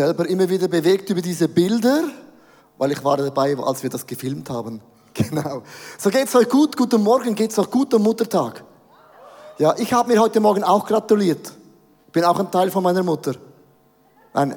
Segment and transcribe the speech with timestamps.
[0.00, 2.04] Selber immer wieder bewegt über diese Bilder,
[2.78, 4.80] weil ich war dabei, als wir das gefilmt haben.
[5.12, 5.62] Genau.
[5.98, 6.74] So geht's euch gut?
[6.74, 7.34] Guten Morgen.
[7.34, 8.64] Geht's euch gut am Muttertag?
[9.58, 11.52] Ja, ich habe mir heute Morgen auch gratuliert.
[12.12, 13.34] Bin auch ein Teil von meiner Mutter.
[14.32, 14.56] Ein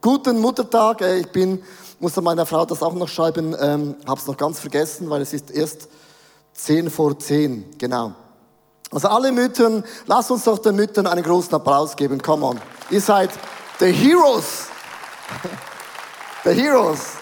[0.00, 1.02] guten Muttertag.
[1.02, 1.62] Äh, Ich bin,
[1.98, 5.34] musste meiner Frau das auch noch schreiben, ähm, habe es noch ganz vergessen, weil es
[5.34, 5.88] ist erst
[6.54, 7.76] 10 vor 10.
[7.76, 8.12] Genau.
[8.92, 12.22] Also alle Müttern, lasst uns doch den Müttern einen großen Applaus geben.
[12.22, 12.60] Come on.
[12.90, 13.30] Ihr seid
[13.80, 14.68] the heroes.
[16.44, 17.16] The heroes.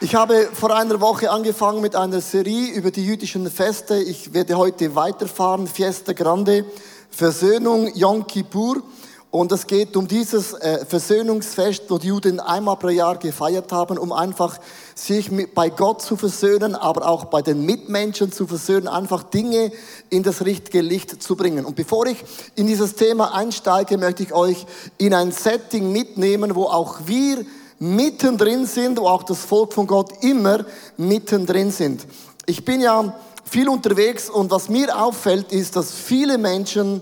[0.00, 3.96] Ich habe vor einer Woche angefangen mit einer Serie über die jüdischen Feste.
[3.96, 5.66] Ich werde heute weiterfahren.
[5.66, 6.64] Fiesta Grande,
[7.10, 8.82] Versöhnung, Yom Kippur.
[9.30, 13.96] Und es geht um dieses äh, Versöhnungsfest, wo die Juden einmal pro Jahr gefeiert haben,
[13.96, 14.58] um einfach
[14.96, 19.70] sich bei Gott zu versöhnen, aber auch bei den Mitmenschen zu versöhnen, einfach Dinge
[20.08, 21.64] in das richtige Licht zu bringen.
[21.64, 22.24] Und bevor ich
[22.56, 24.66] in dieses Thema einsteige, möchte ich euch
[24.98, 27.46] in ein Setting mitnehmen, wo auch wir
[27.78, 30.64] mittendrin sind, wo auch das Volk von Gott immer
[30.96, 32.04] mittendrin sind.
[32.46, 33.14] Ich bin ja
[33.44, 37.00] viel unterwegs und was mir auffällt, ist, dass viele Menschen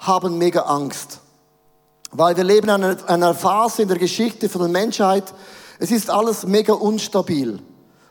[0.00, 1.20] haben mega Angst.
[2.10, 5.24] Weil wir leben in einer, Phase in der Geschichte von der Menschheit,
[5.78, 7.58] es ist alles mega unstabil.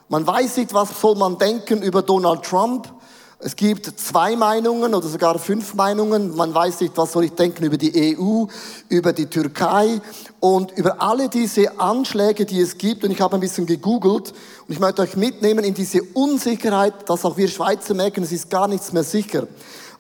[0.08, 2.94] Man weiß nicht, was soll man denken über Donald Trump.
[3.40, 6.36] Es gibt zwei Meinungen oder sogar fünf Meinungen.
[6.36, 8.46] Man weiß nicht, was soll ich denken über die EU,
[8.88, 10.00] über die Türkei
[10.40, 13.04] und über alle diese Anschläge, die es gibt.
[13.04, 17.26] Und ich habe ein bisschen gegoogelt und ich möchte euch mitnehmen in diese Unsicherheit, dass
[17.26, 19.48] auch wir Schweizer merken, es ist gar nichts mehr sicher.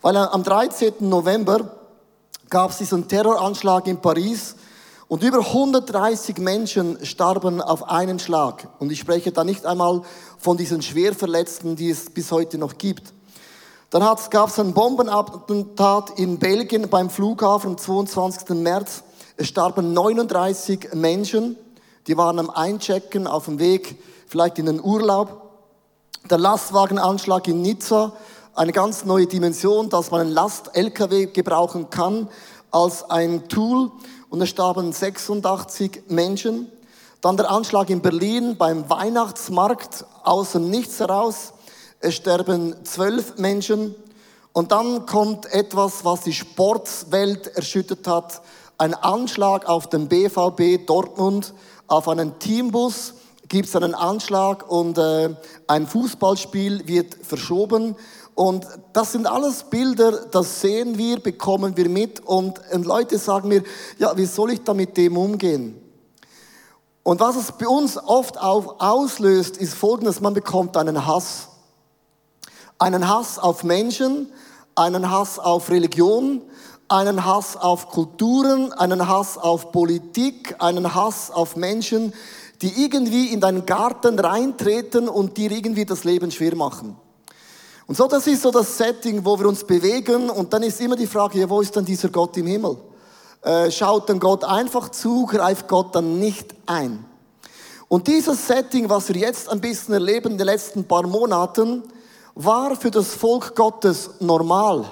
[0.01, 0.94] Weil am 13.
[1.01, 1.76] November
[2.49, 4.55] gab es diesen Terroranschlag in Paris
[5.07, 8.67] und über 130 Menschen starben auf einen Schlag.
[8.79, 10.01] Und ich spreche da nicht einmal
[10.37, 13.13] von diesen Schwerverletzten, die es bis heute noch gibt.
[13.89, 18.49] Dann gab es ein Bombenattentat in Belgien beim Flughafen am 22.
[18.49, 19.03] März.
[19.37, 21.55] Es starben 39 Menschen.
[22.07, 25.43] Die waren am Einchecken auf dem Weg vielleicht in den Urlaub.
[26.29, 28.11] Der Lastwagenanschlag in Nizza,
[28.57, 32.28] eine ganz neue Dimension, dass man einen Last-LKW gebrauchen kann
[32.72, 33.91] als ein Tool.
[34.29, 36.68] Und es starben 86 Menschen.
[37.22, 41.53] Dann der Anschlag in Berlin beim Weihnachtsmarkt aus dem Nichts heraus.
[42.00, 43.94] Es sterben zwölf Menschen.
[44.53, 48.41] Und dann kommt etwas, was die Sportwelt erschüttert hat.
[48.79, 51.53] Ein Anschlag auf den BVB Dortmund,
[51.85, 53.13] auf einen Teambus
[53.50, 55.29] gibt es einen Anschlag und äh,
[55.68, 57.95] ein Fußballspiel wird verschoben.
[58.37, 62.19] Und das sind alles Bilder, das sehen wir, bekommen wir mit.
[62.19, 63.63] Und, und Leute sagen mir,
[63.97, 65.81] ja, wie soll ich da mit dem umgehen?
[67.01, 71.47] Und was es bei uns oft auf, auslöst, ist folgendes, man bekommt einen Hass.
[72.77, 74.31] Einen Hass auf Menschen,
[74.75, 76.43] einen Hass auf Religion,
[76.89, 82.13] einen Hass auf Kulturen, einen Hass auf Politik, einen Hass auf Menschen,
[82.61, 86.97] die irgendwie in deinen Garten reintreten und dir irgendwie das Leben schwer machen.
[87.87, 90.29] Und so, das ist so das Setting, wo wir uns bewegen.
[90.29, 92.77] Und dann ist immer die Frage, ja, wo ist dann dieser Gott im Himmel?
[93.41, 97.05] Äh, schaut dann Gott einfach zu, greift Gott dann nicht ein?
[97.87, 101.83] Und dieses Setting, was wir jetzt ein bisschen erleben in den letzten paar Monaten,
[102.35, 104.85] war für das Volk Gottes normal.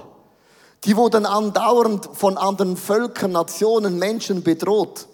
[0.86, 5.08] Die wurden andauernd von anderen Völkern, Nationen, Menschen bedroht.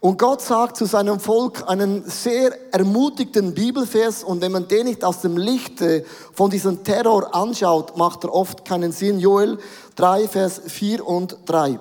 [0.00, 5.02] Und Gott sagt zu seinem Volk einen sehr ermutigten Bibelvers und wenn man den nicht
[5.02, 5.82] aus dem Licht
[6.32, 9.18] von diesem Terror anschaut, macht er oft keinen Sinn.
[9.18, 9.58] Joel
[9.96, 11.80] 3, Vers 4 und 3.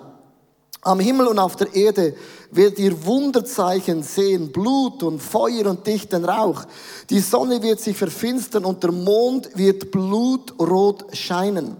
[0.82, 2.16] Am Himmel und auf der Erde
[2.50, 6.64] werdet ihr Wunderzeichen sehen, Blut und Feuer und dichten Rauch.
[7.12, 11.78] Die Sonne wird sich verfinstern und der Mond wird blutrot scheinen,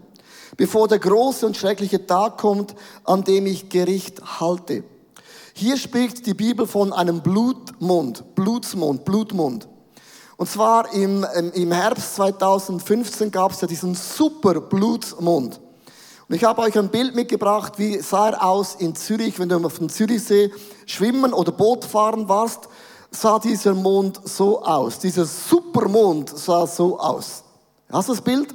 [0.56, 2.76] bevor der große und schreckliche Tag kommt,
[3.06, 4.84] an dem ich Gericht halte.
[5.60, 9.68] Hier spricht die Bibel von einem Blutmond, Blutsmond, Blutmond.
[10.36, 11.26] Und zwar im,
[11.56, 15.60] im Herbst 2015 gab es ja diesen super Blutsmond.
[16.30, 19.66] Und ich habe euch ein Bild mitgebracht, wie sah er aus in Zürich, wenn du
[19.66, 20.52] auf dem Zürichsee
[20.86, 22.70] schwimmen oder Boot fahren warst,
[23.10, 25.00] sah dieser Mond so aus.
[25.00, 27.44] Dieser Supermond sah so aus.
[27.92, 28.54] Hast du das Bild?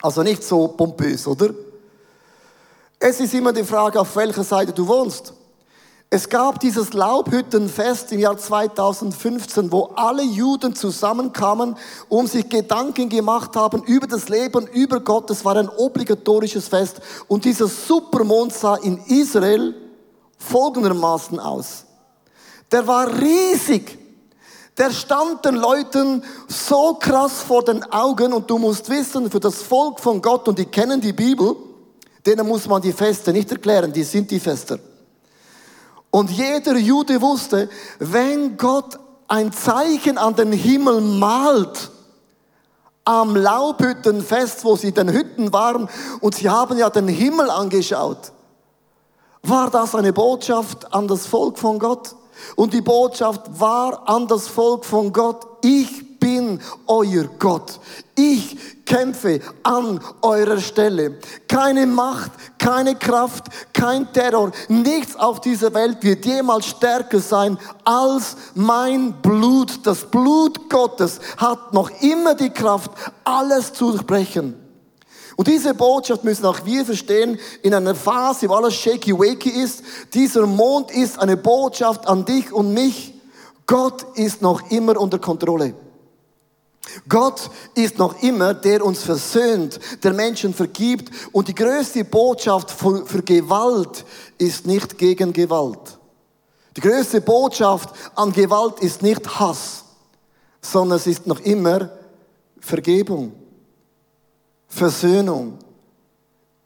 [0.00, 1.50] Also nicht so pompös, oder?
[2.98, 5.34] Es ist immer die Frage, auf welcher Seite du wohnst.
[6.10, 11.76] Es gab dieses Laubhüttenfest im Jahr 2015, wo alle Juden zusammenkamen,
[12.08, 15.30] um sich Gedanken gemacht haben über das Leben, über Gott.
[15.30, 17.00] Es war ein obligatorisches Fest.
[17.26, 19.74] Und dieser Supermond sah in Israel
[20.38, 21.84] folgendermaßen aus.
[22.72, 23.98] Der war riesig.
[24.78, 29.62] Der stand den Leuten so krass vor den Augen und du musst wissen, für das
[29.62, 31.56] Volk von Gott, und die kennen die Bibel,
[32.28, 34.78] Denen muss man die Feste nicht erklären, die sind die Fester.
[36.10, 37.68] Und jeder Jude wusste,
[37.98, 41.90] wenn Gott ein Zeichen an den Himmel malt,
[43.04, 45.88] am Laubhüttenfest, wo sie in den Hütten waren,
[46.20, 48.32] und sie haben ja den Himmel angeschaut,
[49.42, 52.14] war das eine Botschaft an das Volk von Gott.
[52.56, 57.80] Und die Botschaft war an das Volk von Gott, ich bin euer Gott.
[58.14, 61.18] Ich kämpfe an eurer Stelle.
[61.48, 68.36] Keine Macht, keine Kraft, kein Terror, nichts auf dieser Welt wird jemals stärker sein als
[68.54, 69.86] mein Blut.
[69.86, 72.90] Das Blut Gottes hat noch immer die Kraft,
[73.24, 74.54] alles zu durchbrechen.
[75.36, 79.82] Und diese Botschaft müssen auch wir verstehen in einer Phase, wo alles shaky-wakey ist.
[80.12, 83.14] Dieser Mond ist eine Botschaft an dich und mich.
[83.66, 85.74] Gott ist noch immer unter Kontrolle.
[87.08, 91.10] Gott ist noch immer, der uns versöhnt, der Menschen vergibt.
[91.32, 94.04] Und die größte Botschaft für, für Gewalt
[94.38, 95.98] ist nicht gegen Gewalt.
[96.76, 99.84] Die größte Botschaft an Gewalt ist nicht Hass,
[100.60, 101.90] sondern es ist noch immer
[102.60, 103.32] Vergebung.
[104.68, 105.58] Versöhnung.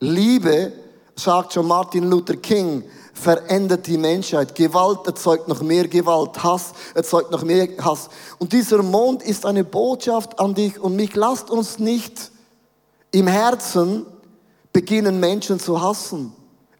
[0.01, 0.73] Liebe,
[1.15, 2.85] sagt schon Martin Luther King,
[3.23, 4.55] verändert die Menschheit.
[4.55, 6.43] Gewalt erzeugt noch mehr Gewalt.
[6.43, 8.11] Hass erzeugt noch mehr Hass.
[8.39, 11.15] Und dieser Mond ist eine Botschaft an dich und mich.
[11.15, 12.31] Lasst uns nicht
[13.13, 14.05] im Herzen
[14.73, 16.33] beginnen, Menschen zu hassen,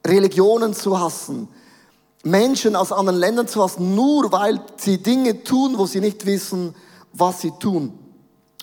[0.07, 1.49] Religionen zu hassen,
[2.25, 6.75] Menschen aus anderen Ländern zu hassen, nur weil sie Dinge tun, wo sie nicht wissen,
[7.13, 7.99] was sie tun.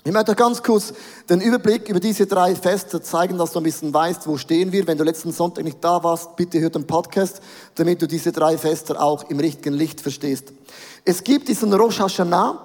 [0.02, 0.94] Ich möchte ganz kurz
[1.28, 4.86] den Überblick über diese drei Feste zeigen, dass du ein bisschen weißt, wo stehen wir.
[4.86, 7.42] Wenn du letzten Sonntag nicht da warst, bitte hör den Podcast,
[7.74, 10.54] damit du diese drei Feste auch im richtigen Licht verstehst.
[11.04, 12.64] Es gibt diesen Rosh Hashanah,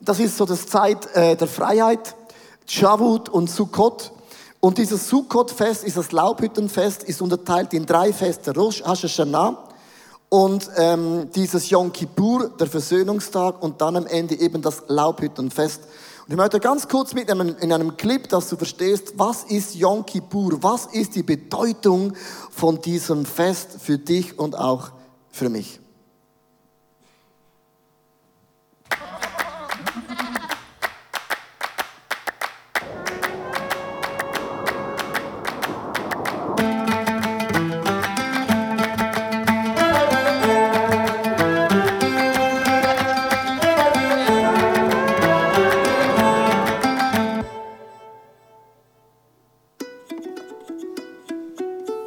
[0.00, 2.16] das ist so das Zeit äh, der Freiheit,
[2.66, 4.10] Shavuot und Sukkot.
[4.58, 8.52] Und dieses Sukkot-Fest ist das Laubhüttenfest, ist unterteilt in drei Feste.
[8.56, 9.68] Rosh Hashanah
[10.32, 15.82] und ähm, dieses Yom Kippur, der Versöhnungstag und dann am Ende eben das Laubhüttenfest.
[16.32, 20.62] Ich möchte ganz kurz mitnehmen in einem Clip, dass du verstehst, was ist Yom Kippur?
[20.62, 22.14] Was ist die Bedeutung
[22.50, 24.92] von diesem Fest für dich und auch
[25.30, 25.81] für mich?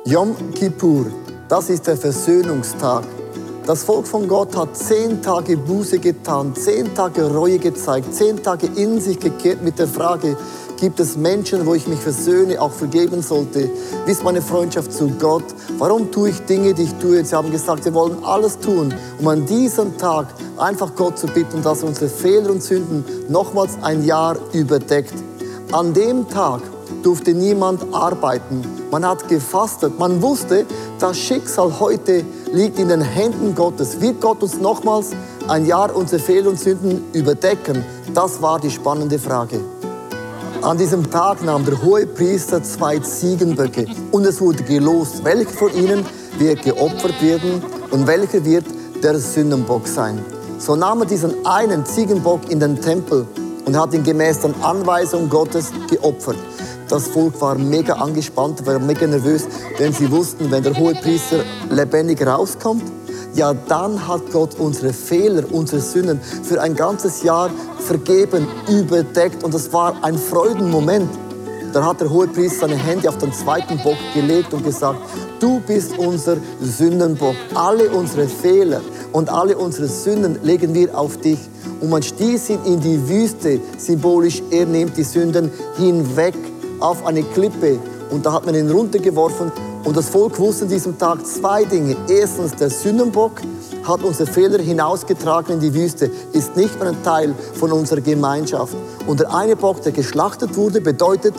[0.07, 1.07] Yom Kippur,
[1.49, 3.05] das ist der Versöhnungstag.
[3.65, 8.67] Das Volk von Gott hat zehn Tage Buße getan, zehn Tage Reue gezeigt, zehn Tage
[8.75, 10.37] in sich gekehrt mit der Frage,
[10.79, 13.71] gibt es Menschen, wo ich mich versöhne, auch vergeben sollte?
[14.05, 15.45] Wie ist meine Freundschaft zu Gott?
[15.79, 17.25] Warum tue ich Dinge, die ich tue?
[17.25, 21.63] Sie haben gesagt, wir wollen alles tun, um an diesem Tag einfach Gott zu bitten,
[21.63, 25.15] dass er unsere Fehler und Sünden nochmals ein Jahr überdeckt.
[25.71, 26.61] An dem Tag
[27.01, 28.84] durfte niemand arbeiten.
[28.95, 29.99] Man hat gefastet.
[29.99, 30.65] Man wusste,
[31.01, 32.23] das Schicksal heute
[32.53, 33.99] liegt in den Händen Gottes.
[33.99, 35.09] Wird Gott uns nochmals
[35.49, 37.83] ein Jahr unsere Fehler und Sünden überdecken?
[38.13, 39.59] Das war die spannende Frage.
[40.61, 45.75] An diesem Tag nahm der hohe Priester zwei Ziegenböcke und es wurde gelost, welcher von
[45.75, 46.05] ihnen
[46.37, 47.61] wird geopfert werden
[47.91, 48.63] und welcher wird
[49.03, 50.23] der Sündenbock sein.
[50.57, 53.27] So nahm er diesen einen Ziegenbock in den Tempel
[53.65, 56.37] und hat ihn gemäß der Anweisung Gottes geopfert.
[56.87, 59.47] Das Volk war mega angespannt, war mega nervös,
[59.79, 61.37] denn sie wussten, wenn der hohe Priester
[61.69, 62.83] lebendig rauskommt,
[63.35, 67.49] ja, dann hat Gott unsere Fehler, unsere Sünden für ein ganzes Jahr
[67.79, 69.43] vergeben, überdeckt.
[69.43, 71.09] Und das war ein Freudenmoment.
[71.73, 74.99] Da hat der hohe Priester seine Hände auf den zweiten Bock gelegt und gesagt,
[75.41, 77.35] du bist unser Sündenbock.
[77.53, 78.79] Alle unsere Fehler
[79.11, 81.39] und alle unsere Sünden legen wir auf dich.
[81.81, 86.35] Und man stieß ihn in die Wüste, symbolisch, er nimmt die Sünden hinweg
[86.79, 87.79] auf eine Klippe
[88.11, 89.51] und da hat man ihn runtergeworfen.
[89.83, 91.95] Und das Volk wusste an diesem Tag zwei Dinge.
[92.09, 93.41] Erstens, der Sündenbock
[93.83, 98.75] hat unsere Fehler hinausgetragen in die Wüste, ist nicht mehr ein Teil von unserer Gemeinschaft.
[99.05, 101.35] Und der eine Bock, der geschlachtet wurde, bedeutet,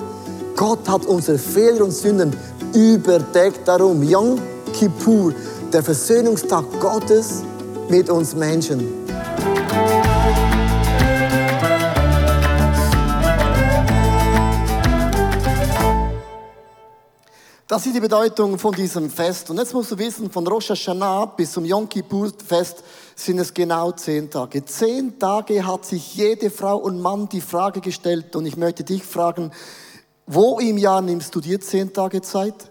[0.55, 2.35] Gott hat unsere Fehler und Sünden
[2.73, 3.67] überdeckt.
[3.67, 4.39] Darum Yom
[4.73, 5.33] Kippur,
[5.73, 7.43] der Versöhnungstag Gottes
[7.89, 9.06] mit uns Menschen.
[17.69, 19.51] Das ist die Bedeutung von diesem Fest.
[19.51, 22.85] Und jetzt musst du wissen, von Rosh Hashanah bis zum Yom Kippur Fest
[23.17, 24.65] sind es genau zehn Tage.
[24.65, 28.37] Zehn Tage hat sich jede Frau und Mann die Frage gestellt.
[28.37, 29.51] Und ich möchte dich fragen,
[30.27, 32.71] wo im Jahr nimmst du dir zehn Tage Zeit?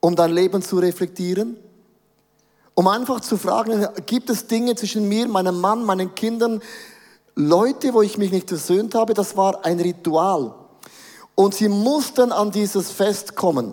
[0.00, 1.56] um dein Leben zu reflektieren?
[2.74, 6.62] Um einfach zu fragen, gibt es Dinge zwischen mir, meinem Mann, meinen Kindern,
[7.34, 9.14] Leute, wo ich mich nicht versöhnt habe?
[9.14, 10.54] Das war ein Ritual.
[11.38, 13.72] Und sie mussten an dieses Fest kommen.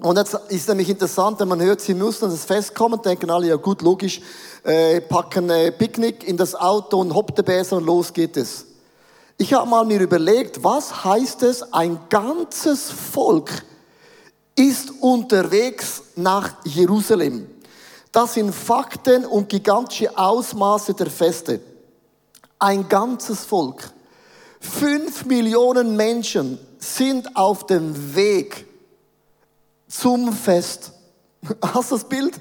[0.00, 3.30] Und jetzt ist nämlich interessant, wenn man hört, sie müssen an das Fest kommen, denken
[3.30, 4.20] alle, ja gut, logisch,
[4.64, 8.66] äh, packen äh, Picknick in das Auto und hopp der Bäser und los geht es.
[9.38, 13.64] Ich habe mal mir überlegt, was heißt es, ein ganzes Volk
[14.56, 17.46] ist unterwegs nach Jerusalem.
[18.10, 21.60] Das sind Fakten und gigantische Ausmaße der Feste.
[22.58, 23.88] Ein ganzes Volk.
[24.58, 28.66] Fünf Millionen Menschen sind auf dem Weg
[29.86, 30.92] zum Fest.
[31.62, 32.40] Hast du das Bild?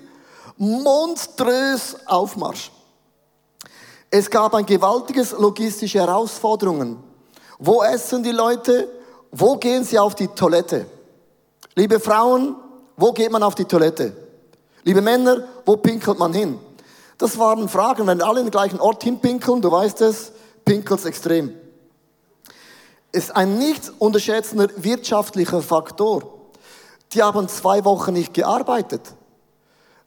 [0.57, 2.71] Monströs Aufmarsch.
[4.09, 6.97] Es gab ein gewaltiges logistische Herausforderungen.
[7.59, 8.89] Wo essen die Leute?
[9.31, 10.85] Wo gehen sie auf die Toilette?
[11.75, 12.55] Liebe Frauen,
[12.97, 14.11] wo geht man auf die Toilette?
[14.83, 16.59] Liebe Männer, wo pinkelt man hin?
[17.17, 20.31] Das waren Fragen, wenn alle in den gleichen Ort hinpinkeln, du weißt es,
[20.65, 21.53] pinkelt's extrem.
[23.11, 26.41] Ist ein nicht unterschätzender wirtschaftlicher Faktor.
[27.13, 29.01] Die haben zwei Wochen nicht gearbeitet.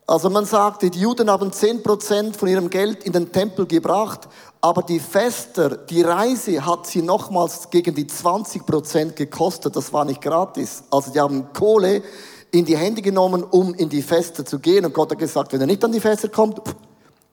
[0.07, 4.29] Also man sagt, die Juden haben zehn Prozent von ihrem Geld in den Tempel gebracht,
[4.61, 9.77] aber die Fester, die Reise hat sie nochmals gegen die 20 Prozent gekostet.
[9.77, 10.85] Das war nicht gratis.
[10.91, 12.03] Also die haben Kohle
[12.51, 14.85] in die Hände genommen, um in die Feste zu gehen.
[14.85, 16.61] Und Gott hat gesagt, wenn ihr nicht an die Feste kommt,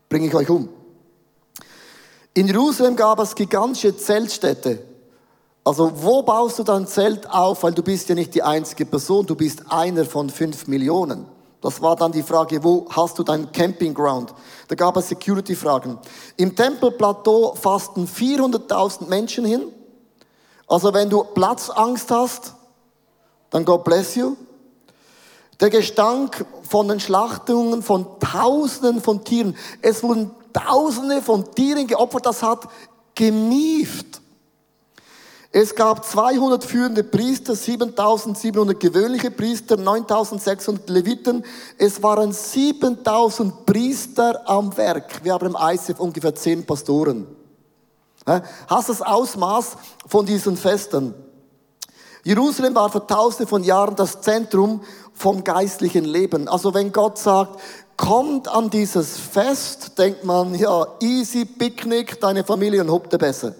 [0.07, 0.69] bringe ich euch um.
[2.33, 4.90] In Jerusalem gab es gigantische Zeltstädte.
[5.63, 7.63] Also wo baust du dein Zelt auf?
[7.63, 11.25] Weil du bist ja nicht die einzige Person, du bist einer von fünf Millionen.
[11.61, 14.33] Das war dann die Frage, wo hast du dein Campingground?
[14.67, 15.99] Da gab es Security-Fragen.
[16.37, 19.65] Im Tempelplateau fasten 400.000 Menschen hin.
[20.65, 22.55] Also wenn du Platzangst hast,
[23.51, 24.35] dann God bless you.
[25.59, 29.55] Der Gestank von den Schlachtungen von Tausenden von Tieren.
[29.83, 32.25] Es wurden Tausende von Tieren geopfert.
[32.25, 32.67] Das hat
[33.13, 34.20] gemieft.
[35.53, 41.43] Es gab 200 führende Priester, 7700 gewöhnliche Priester, 9600 Leviten.
[41.77, 45.23] Es waren 7000 Priester am Werk.
[45.23, 47.27] Wir haben im ICF ungefähr 10 Pastoren.
[48.67, 49.75] Hast das Ausmaß
[50.07, 51.13] von diesen Festen?
[52.23, 54.81] Jerusalem war vor tausende von Jahren das Zentrum
[55.13, 56.47] vom geistlichen Leben.
[56.47, 57.59] Also wenn Gott sagt,
[57.97, 63.53] kommt an dieses Fest, denkt man, ja, easy Picknick, deine Familie und hopte besser.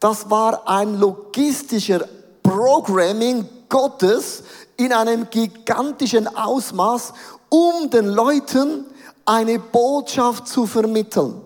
[0.00, 2.08] Das war ein logistischer
[2.42, 4.42] Programming Gottes
[4.76, 7.12] in einem gigantischen Ausmaß,
[7.50, 8.86] um den Leuten
[9.26, 11.42] eine Botschaft zu vermitteln.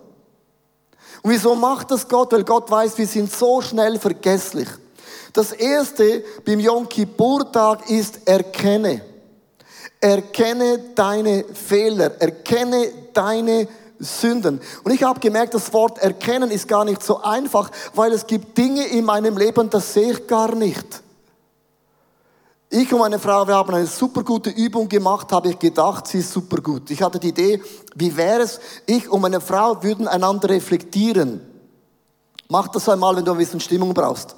[1.22, 2.32] Und wieso macht das Gott?
[2.32, 4.68] Weil Gott weiß, wir sind so schnell vergesslich.
[5.32, 9.00] Das erste beim Yom Kippur-Tag ist erkenne.
[10.00, 12.20] Erkenne deine Fehler.
[12.20, 13.66] Erkenne deine
[13.98, 14.60] Sünden.
[14.82, 18.56] Und ich habe gemerkt, das Wort erkennen ist gar nicht so einfach, weil es gibt
[18.58, 21.02] Dinge in meinem Leben, das sehe ich gar nicht.
[22.70, 26.18] Ich und meine Frau, wir haben eine super gute Übung gemacht, habe ich gedacht, sie
[26.18, 26.90] ist super gut.
[26.90, 27.62] Ich hatte die Idee,
[27.94, 31.40] wie wäre es, ich und meine Frau würden einander reflektieren.
[32.48, 34.34] Mach das einmal, wenn du ein bisschen Stimmung brauchst.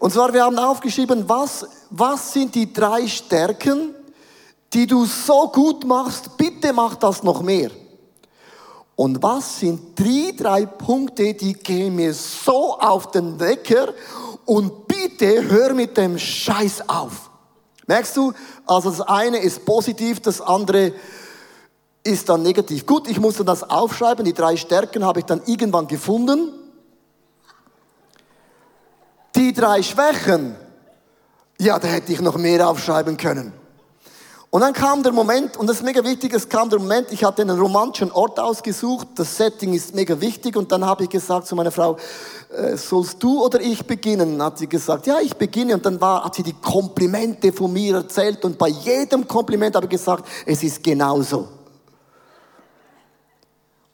[0.00, 3.94] Und zwar, wir haben aufgeschrieben, was, was sind die drei Stärken,
[4.72, 7.70] die du so gut machst, bitte mach das noch mehr.
[8.98, 13.94] Und was sind die drei Punkte, die gehen mir so auf den Wecker
[14.44, 17.30] und bitte hör mit dem Scheiß auf.
[17.86, 18.32] Merkst du?
[18.66, 20.94] Also das eine ist positiv, das andere
[22.02, 22.86] ist dann negativ.
[22.86, 26.52] Gut, ich musste das aufschreiben, die drei Stärken habe ich dann irgendwann gefunden.
[29.36, 30.56] Die drei Schwächen,
[31.60, 33.52] ja, da hätte ich noch mehr aufschreiben können.
[34.50, 37.22] Und dann kam der Moment, und das ist mega wichtig, es kam der Moment, ich
[37.22, 41.46] hatte einen romantischen Ort ausgesucht, das Setting ist mega wichtig, und dann habe ich gesagt
[41.46, 41.98] zu meiner Frau,
[42.56, 44.42] äh, sollst du oder ich beginnen?
[44.42, 47.96] Hat sie gesagt, ja, ich beginne, und dann war, hat sie die Komplimente von mir
[47.96, 51.48] erzählt, und bei jedem Kompliment habe ich gesagt, es ist genauso.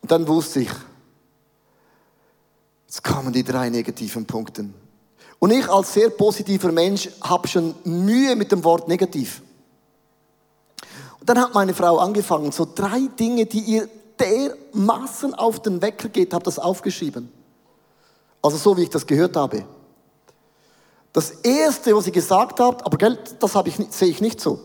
[0.03, 0.71] Und dann wusste ich,
[2.87, 4.67] jetzt kamen die drei negativen Punkte.
[5.41, 9.43] Und ich als sehr positiver Mensch habe schon Mühe mit dem Wort negativ.
[11.25, 13.89] Dann hat meine Frau angefangen, so drei Dinge, die ihr
[14.19, 17.33] dermaßen auf den Wecker geht, habe das aufgeschrieben.
[18.43, 19.65] Also so, wie ich das gehört habe.
[21.13, 24.61] Das erste, was sie gesagt hat, aber gell, das ich sehe ich nicht so.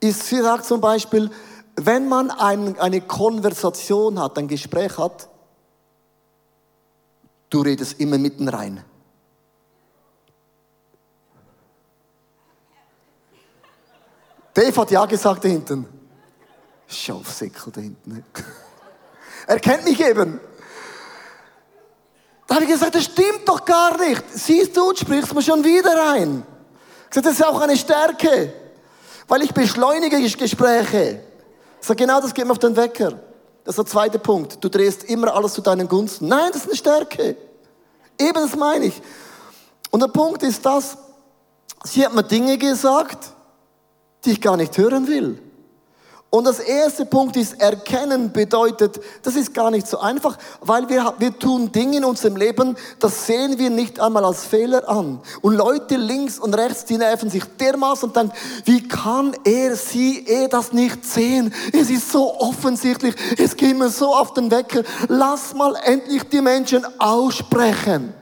[0.00, 1.30] Ist, sie sagt zum Beispiel,
[1.76, 5.28] wenn man ein, eine Konversation hat, ein Gespräch hat,
[7.48, 8.84] du redest immer mitten rein.
[14.60, 15.86] Dave hat ja gesagt da hinten.
[16.86, 18.22] Schaufsäckel da hinten.
[19.46, 20.38] Er kennt mich eben.
[22.46, 24.22] Da habe ich gesagt, das stimmt doch gar nicht.
[24.34, 26.44] Siehst du, sprichst mir schon wieder rein.
[27.04, 28.52] Ich gesagt, das ist auch eine Stärke.
[29.28, 31.22] Weil ich beschleunige Gespräche.
[31.80, 33.12] Ich sage, genau das geht mir auf den Wecker.
[33.64, 34.62] Das ist der zweite Punkt.
[34.62, 36.28] Du drehst immer alles zu deinen Gunsten.
[36.28, 37.36] Nein, das ist eine Stärke.
[38.18, 39.00] Eben das meine ich.
[39.90, 40.98] Und der Punkt ist das,
[41.84, 43.32] sie hat mir Dinge gesagt,
[44.24, 45.38] die ich gar nicht hören will.
[46.32, 51.12] Und das erste Punkt ist, erkennen bedeutet, das ist gar nicht so einfach, weil wir,
[51.18, 55.20] wir tun Dinge in unserem Leben, das sehen wir nicht einmal als Fehler an.
[55.40, 58.32] Und Leute links und rechts, die nerven sich dermaßen und denken,
[58.64, 61.52] wie kann er, sie, er das nicht sehen?
[61.72, 64.84] Es ist so offensichtlich, es geht mir so auf den Wecker.
[65.08, 68.14] Lass mal endlich die Menschen aussprechen.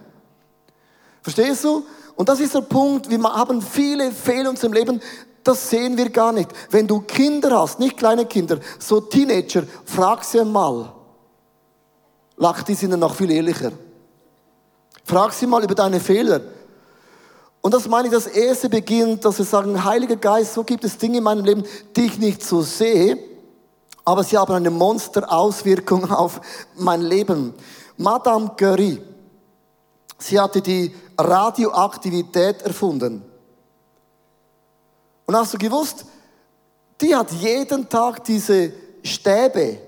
[1.20, 1.84] Verstehst du?
[2.16, 5.00] Und das ist der Punkt, wir haben viele Fehler in unserem Leben,
[5.48, 6.50] das sehen wir gar nicht.
[6.70, 10.92] Wenn du Kinder hast, nicht kleine Kinder, so Teenager, frag sie mal.
[12.36, 13.72] Lach, die sind dann noch viel ehrlicher.
[15.04, 16.42] Frag sie mal über deine Fehler.
[17.62, 20.98] Und das meine ich, das erste beginnt, dass wir sagen, Heiliger Geist, so gibt es
[20.98, 21.64] Dinge in meinem Leben,
[21.96, 23.18] die ich nicht so sehe,
[24.04, 26.42] aber sie haben eine Monsterauswirkung auf
[26.76, 27.54] mein Leben.
[27.96, 29.00] Madame Curie,
[30.18, 33.27] sie hatte die Radioaktivität erfunden.
[35.28, 36.06] Und hast du gewusst,
[37.02, 39.78] die hat jeden Tag diese Stäbe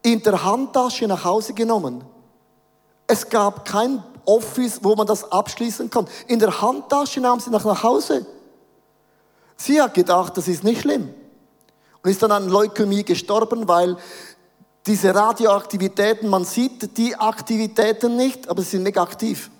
[0.00, 2.04] in der Handtasche nach Hause genommen.
[3.08, 6.06] Es gab kein Office, wo man das abschließen kann.
[6.28, 8.24] In der Handtasche nahm sie nach, Hause.
[9.56, 11.12] Sie hat gedacht, das ist nicht schlimm.
[12.00, 13.96] Und ist dann an Leukämie gestorben, weil
[14.86, 19.50] diese Radioaktivitäten, man sieht die Aktivitäten nicht, aber sie sind mega aktiv.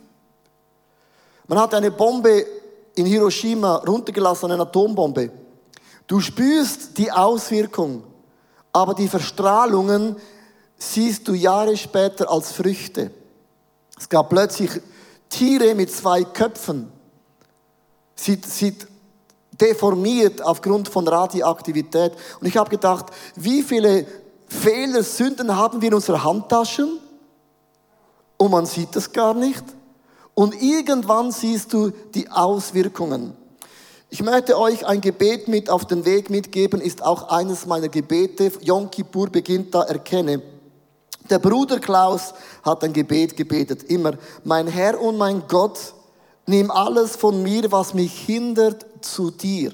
[1.49, 2.47] Man hat eine Bombe
[2.99, 5.31] in Hiroshima runtergelassen, eine Atombombe.
[6.07, 8.03] Du spürst die Auswirkung,
[8.73, 10.17] aber die Verstrahlungen
[10.77, 13.11] siehst du Jahre später als Früchte.
[13.97, 14.71] Es gab plötzlich
[15.29, 16.91] Tiere mit zwei Köpfen.
[18.17, 18.75] Sie, sie
[19.53, 22.13] deformiert aufgrund von Radioaktivität.
[22.41, 23.07] Und ich habe gedacht,
[23.37, 24.07] wie viele
[24.49, 26.99] Fehler, Sünden haben wir in unseren Handtaschen?
[28.39, 29.65] Und man sieht das gar nicht.
[30.38, 33.37] Und irgendwann siehst du die Auswirkungen.
[34.09, 38.53] Ich möchte euch ein Gebet mit auf den Weg mitgeben, ist auch eines meiner Gebete.
[38.61, 40.40] Yom Kippur beginnt da, erkenne.
[41.29, 44.12] Der Bruder Klaus hat ein Gebet gebetet, immer.
[44.44, 45.92] Mein Herr und mein Gott,
[46.46, 49.72] nimm alles von mir, was mich hindert, zu dir.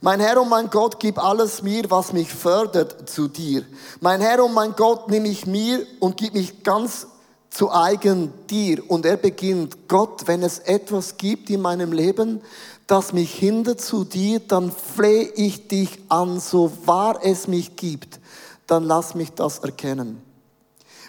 [0.00, 3.66] Mein Herr und mein Gott, gib alles mir, was mich fördert, zu dir.
[4.00, 7.08] Mein Herr und mein Gott, nimm ich mir und gib mich ganz
[7.50, 8.88] zu eigen dir.
[8.88, 12.40] Und er beginnt, Gott, wenn es etwas gibt in meinem Leben,
[12.86, 18.18] das mich hindert zu dir, dann flehe ich dich an, so wahr es mich gibt,
[18.66, 20.22] dann lass mich das erkennen.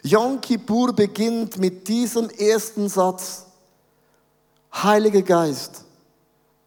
[0.03, 3.45] Yom Kippur beginnt mit diesem ersten Satz.
[4.73, 5.83] Heiliger Geist,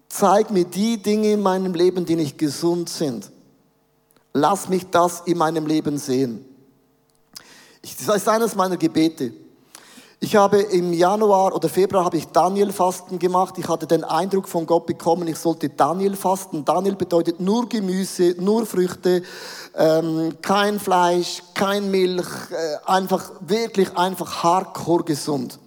[0.08, 3.30] zeig mir die Dinge in meinem Leben, die nicht gesund sind.
[4.32, 6.44] Lass mich das in meinem Leben sehen.
[7.82, 9.32] Das ist eines meiner Gebete.
[10.24, 13.56] Ich habe im Januar oder Februar habe ich Daniel-Fasten gemacht.
[13.58, 16.64] Ich hatte den Eindruck von Gott bekommen, ich sollte Daniel fasten.
[16.64, 19.22] Daniel bedeutet nur Gemüse, nur Früchte,
[19.76, 25.58] ähm, kein Fleisch, kein Milch, äh, einfach wirklich einfach hardcore gesund.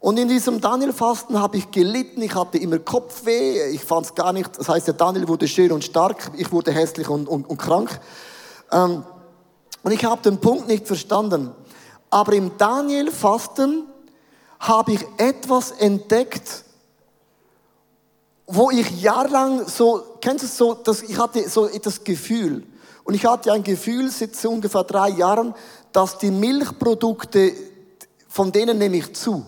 [0.00, 4.32] Und in diesem Daniel-Fasten habe ich gelitten, ich hatte immer Kopfweh, ich fand es gar
[4.32, 7.58] nicht, das heißt, der Daniel wurde schön und stark, ich wurde hässlich und, und, und
[7.58, 8.00] krank.
[8.72, 9.04] Ähm,
[9.84, 11.52] und ich habe den Punkt nicht verstanden.
[12.12, 13.86] Aber im Daniel-Fasten
[14.60, 16.64] habe ich etwas entdeckt,
[18.46, 22.66] wo ich jahrelang so, kennst du so, dass ich hatte so das Gefühl,
[23.04, 25.54] und ich hatte ein Gefühl seit so ungefähr drei Jahren,
[25.90, 27.54] dass die Milchprodukte,
[28.28, 29.46] von denen nehme ich zu.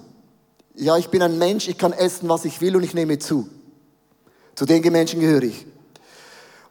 [0.74, 3.46] Ja, ich bin ein Mensch, ich kann essen, was ich will und ich nehme zu.
[4.54, 5.66] Zu den Menschen gehöre ich.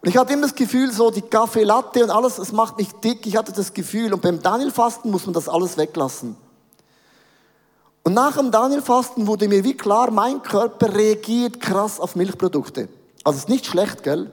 [0.03, 2.91] Und ich hatte immer das Gefühl, so die Kaffee Latte und alles, das macht mich
[2.91, 3.25] dick.
[3.25, 6.35] Ich hatte das Gefühl, und beim Daniel-Fasten muss man das alles weglassen.
[8.03, 12.89] Und nach dem Daniel-Fasten wurde mir wie klar, mein Körper reagiert krass auf Milchprodukte.
[13.23, 14.29] Also es ist nicht schlecht, gell?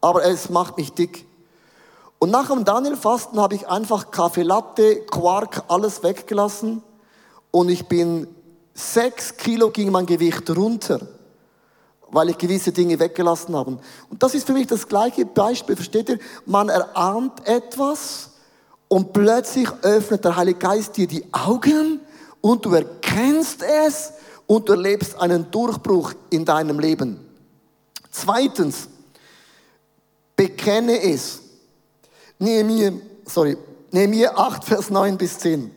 [0.00, 1.28] Aber es macht mich dick.
[2.18, 6.82] Und nach dem Daniel-Fasten habe ich einfach Kaffee Latte, Quark, alles weggelassen.
[7.52, 8.26] Und ich bin
[8.74, 11.06] sechs Kilo ging mein Gewicht runter
[12.12, 13.78] weil ich gewisse Dinge weggelassen habe.
[14.10, 16.18] Und das ist für mich das gleiche Beispiel, versteht ihr?
[16.44, 18.30] Man erahnt etwas
[18.86, 22.00] und plötzlich öffnet der Heilige Geist dir die Augen
[22.42, 24.12] und du erkennst es
[24.46, 27.18] und du erlebst einen Durchbruch in deinem Leben.
[28.10, 28.88] Zweitens,
[30.36, 31.40] bekenne es.
[32.38, 32.92] Nehemiah,
[33.24, 33.56] sorry,
[33.90, 35.70] Nehemiah 8, Vers 9 bis 10.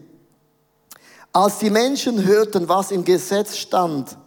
[1.32, 4.18] Als die Menschen hörten, was im Gesetz stand,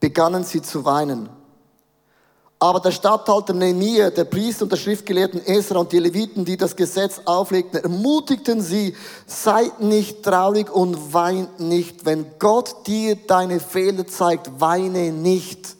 [0.00, 1.28] begannen sie zu weinen.
[2.58, 6.74] Aber der Statthalter Nehemiah, der Priester und der Schriftgelehrten Esra und die Leviten, die das
[6.74, 12.06] Gesetz auflegten, ermutigten sie, seid nicht traurig und weint nicht.
[12.06, 15.75] Wenn Gott dir deine Fehler zeigt, weine nicht.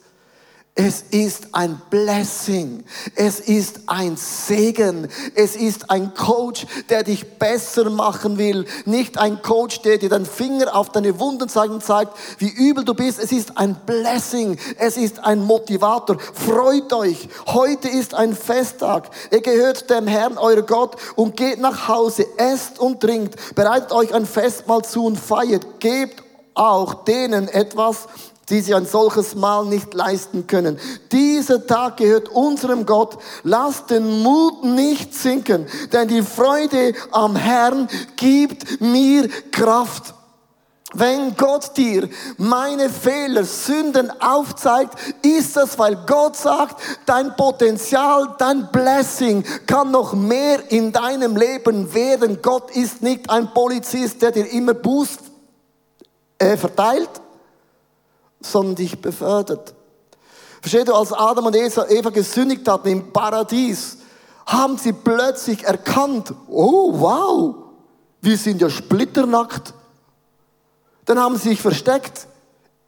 [0.79, 2.85] Es ist ein Blessing.
[3.15, 5.09] Es ist ein Segen.
[5.35, 8.67] Es ist ein Coach, der dich besser machen will.
[8.85, 12.85] Nicht ein Coach, der dir den Finger auf deine Wunden zeigt und zeigt, wie übel
[12.85, 13.19] du bist.
[13.19, 14.59] Es ist ein Blessing.
[14.77, 16.19] Es ist ein Motivator.
[16.21, 17.31] Freut euch.
[17.47, 19.09] Heute ist ein Festtag.
[19.31, 22.27] Ihr gehört dem Herrn, euer Gott, und geht nach Hause.
[22.37, 23.55] Esst und trinkt.
[23.55, 25.81] Bereitet euch ein Festmahl zu und feiert.
[25.81, 28.09] Gebt auch denen etwas,
[28.49, 30.79] die sich ein solches Mal nicht leisten können.
[31.11, 33.19] Dieser Tag gehört unserem Gott.
[33.43, 40.15] Lasst den Mut nicht sinken, denn die Freude am Herrn gibt mir Kraft.
[40.95, 48.71] Wenn Gott dir meine Fehler, Sünden aufzeigt, ist das, weil Gott sagt, dein Potenzial, dein
[48.71, 52.41] Blessing kann noch mehr in deinem Leben werden.
[52.41, 55.09] Gott ist nicht ein Polizist, der dir immer Buß
[56.39, 57.11] äh, verteilt,
[58.53, 59.75] sondern dich befördert.
[60.61, 63.99] Versteht du, als Adam und Eva gesündigt hatten im Paradies,
[64.47, 67.55] haben sie plötzlich erkannt, oh wow,
[68.21, 69.75] wir sind ja splitternackt.
[71.05, 72.27] Dann haben sie sich versteckt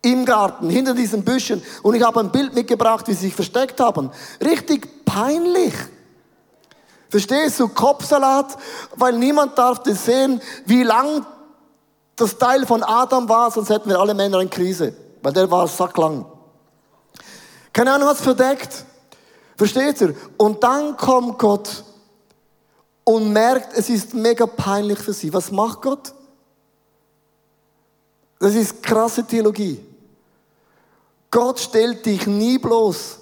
[0.02, 1.62] im Garten, hinter diesen Büschen.
[1.82, 4.10] Und ich habe ein Bild mitgebracht, wie sie sich versteckt haben.
[4.40, 5.74] Richtig peinlich.
[7.10, 7.68] Verstehst du?
[7.68, 8.56] Kopfsalat,
[8.96, 11.24] weil niemand darf das sehen, wie lang
[12.16, 15.66] das Teil von Adam war, sonst hätten wir alle Männer in Krise weil der war
[15.66, 16.24] sacklang.
[17.72, 18.84] Keine Ahnung, was verdeckt.
[19.56, 20.14] Versteht ihr?
[20.36, 21.84] Und dann kommt Gott
[23.04, 25.32] und merkt, es ist mega peinlich für sie.
[25.32, 26.12] Was macht Gott?
[28.38, 29.84] Das ist krasse Theologie.
[31.30, 33.18] Gott stellt dich nie bloß.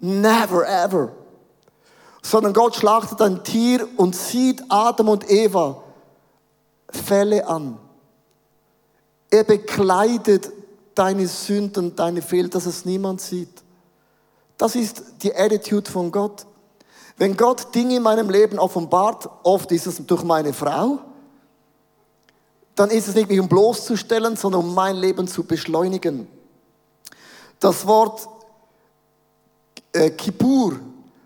[0.00, 1.12] Never ever.
[2.22, 5.82] Sondern Gott schlachtet ein Tier und sieht Adam und Eva
[6.90, 7.78] Fälle an.
[9.30, 10.50] Er bekleidet
[10.94, 13.62] deine Sünden, deine Fehler, dass es niemand sieht.
[14.58, 16.46] Das ist die Attitude von Gott.
[17.16, 20.98] Wenn Gott Dinge in meinem Leben offenbart, oft ist es durch meine Frau,
[22.74, 26.26] dann ist es nicht mich um bloßzustellen, sondern um mein Leben zu beschleunigen.
[27.58, 28.26] Das Wort
[29.92, 30.80] äh, Kippur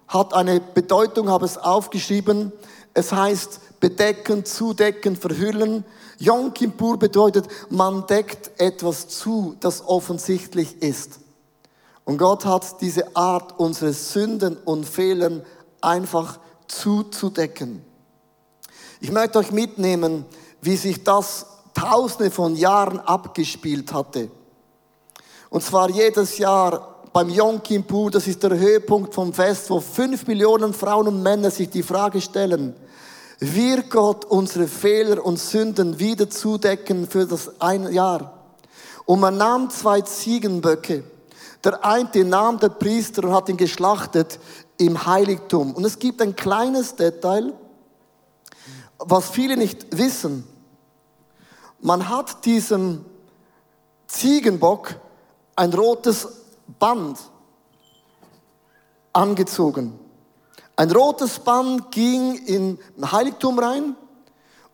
[0.09, 2.53] hat eine Bedeutung, habe es aufgeschrieben.
[2.93, 5.85] Es heißt bedecken, zudecken, verhüllen.
[6.19, 11.21] Yom Kippur bedeutet, man deckt etwas zu, das offensichtlich ist.
[12.05, 15.43] Und Gott hat diese Art, unsere Sünden und Fehlern
[15.81, 17.85] einfach zuzudecken.
[19.01, 20.25] Ich möchte euch mitnehmen,
[20.61, 24.31] wie sich das tausende von Jahren abgespielt hatte.
[25.51, 30.27] Und zwar jedes Jahr beim Yom Kippur, das ist der Höhepunkt vom Fest, wo fünf
[30.27, 32.75] Millionen Frauen und Männer sich die Frage stellen,
[33.41, 38.33] wird Gott unsere Fehler und Sünden wieder zudecken für das ein Jahr.
[39.07, 41.05] Und man nahm zwei Ziegenböcke.
[41.63, 44.39] Der eine nahm der Priester und hat ihn geschlachtet
[44.77, 45.75] im Heiligtum.
[45.75, 47.55] Und es gibt ein kleines Detail,
[48.99, 50.45] was viele nicht wissen.
[51.81, 53.05] Man hat diesem
[54.07, 54.97] Ziegenbock
[55.57, 56.29] ein rotes
[56.79, 57.19] Band
[59.13, 59.99] angezogen.
[60.77, 63.95] Ein rotes Band ging in ein Heiligtum rein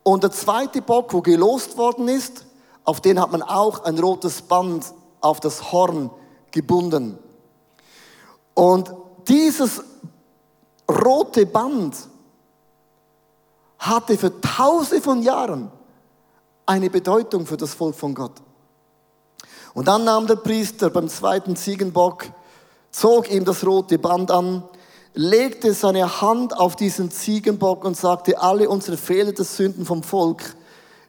[0.03, 2.47] und der zweite Bock, wo gelost worden ist,
[2.85, 4.87] auf den hat man auch ein rotes Band
[5.21, 6.11] auf das Horn
[6.51, 7.19] gebunden.
[8.55, 8.95] Und
[9.29, 9.83] dieses
[10.91, 11.97] rote Band
[13.79, 15.71] hatte für tausende von Jahren
[16.67, 18.35] eine Bedeutung für das Volk von Gott.
[19.75, 22.27] Und dann nahm der Priester beim zweiten Ziegenbock,
[22.91, 24.65] zog ihm das rote Band an
[25.15, 30.55] legte seine Hand auf diesen Ziegenbock und sagte, alle unsere Fehler des Sünden vom Volk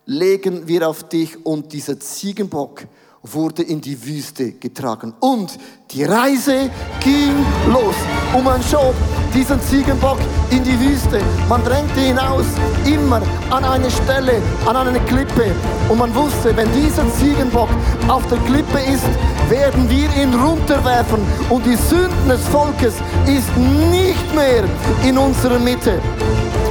[0.06, 1.46] legen wir auf dich.
[1.46, 2.84] Und dieser Ziegenbock
[3.24, 5.14] wurde in die Wüste getragen.
[5.20, 5.58] Und
[5.92, 7.96] die Reise ging los.
[8.36, 8.96] Und man schob
[9.34, 10.18] diesen Ziegenbock
[10.50, 11.22] in die Wüste.
[11.48, 12.46] Man drängte ihn aus,
[12.86, 15.54] immer an eine Stelle, an eine Klippe.
[15.90, 17.70] Und man wusste, wenn dieser Ziegenbock
[18.08, 19.06] auf der Klippe ist,
[19.50, 21.20] werden wir ihn runterwerfen.
[21.50, 22.96] Und die Sünden des Volkes
[23.28, 23.56] ist
[23.92, 24.64] nicht mehr
[25.08, 26.02] in unserer Mitte.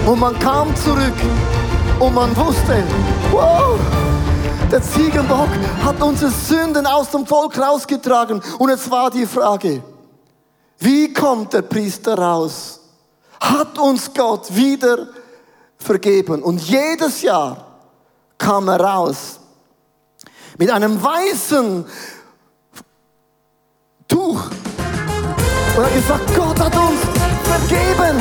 [0.07, 1.15] Und man kam zurück
[2.01, 2.83] und man wusste,
[3.31, 3.79] wow,
[4.71, 5.49] der Ziegenbock
[5.85, 8.41] hat unsere Sünden aus dem Volk rausgetragen.
[8.59, 9.83] Und jetzt war die Frage,
[10.79, 12.81] wie kommt der Priester raus
[13.41, 15.09] hat uns Gott wieder
[15.79, 16.43] vergeben.
[16.43, 17.67] Und jedes Jahr
[18.39, 19.41] kam er raus
[20.59, 21.85] mit einem weißen
[24.07, 24.43] Tuch
[25.77, 27.01] und hat gesagt, Gott hat uns
[27.45, 28.19] vergeben.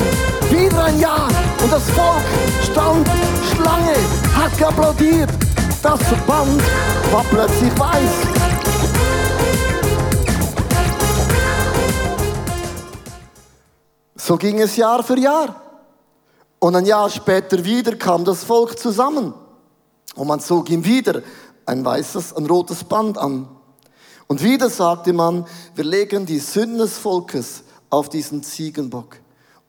[0.50, 1.28] Wieder ein Jahr.
[1.62, 2.24] Und das Volk
[2.64, 3.08] stand
[3.52, 3.96] Schlange,
[4.36, 5.49] hat geapplaudiert.
[5.82, 6.62] Das Band
[7.10, 8.12] war plötzlich weiß.
[14.18, 15.56] So ging es Jahr für Jahr.
[16.60, 19.34] Und ein Jahr später wieder kam das Volk zusammen.
[20.16, 21.22] Und man zog ihm wieder
[21.66, 23.48] ein weißes, ein rotes Band an.
[24.28, 29.16] Und wieder sagte man, wir legen die Sünden des Volkes auf diesen Ziegenbock.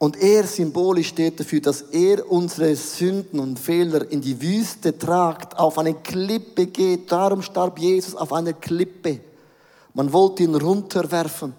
[0.02, 5.58] Und er symbolisch steht dafür, dass er unsere Sünden und Fehler in die Wüste tragt,
[5.58, 7.12] auf eine Klippe geht.
[7.12, 9.20] Darum starb Jesus auf einer Klippe.
[9.92, 11.52] Man wollte ihn runterwerfen.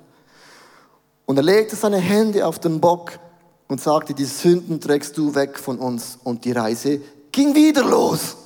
[1.28, 3.20] Und er legte seine Hände auf den Bock
[3.68, 6.18] und sagte, die Sünden trägst du weg von uns.
[6.24, 7.00] Und die Reise
[7.32, 8.38] ging wieder los.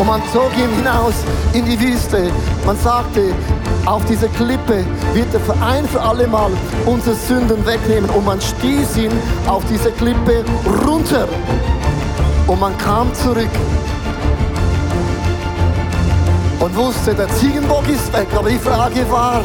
[0.00, 1.14] Und man zog ihn hinaus
[1.54, 2.32] in die Wüste.
[2.66, 3.32] Man sagte,
[3.86, 6.50] auf diese Klippe wird er für ein für alle Mal
[6.84, 8.10] unsere Sünden wegnehmen.
[8.10, 9.12] Und man stieß ihn
[9.46, 10.44] auf diese Klippe
[10.86, 11.28] runter.
[12.46, 13.48] Und man kam zurück
[16.60, 18.26] und wusste, der Ziegenbock ist weg.
[18.36, 19.42] Aber die Frage war,